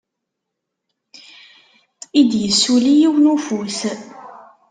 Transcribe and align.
I 2.19 2.21
d-isuli 2.29 2.93
yiwen 2.99 3.23
n 3.27 3.31
ufus. 3.35 3.79